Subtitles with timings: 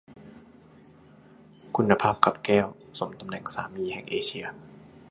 [1.75, 2.67] คุณภาพคับแก้ว
[2.99, 4.45] สมตำแหน่งสามีแห่งเอเชีย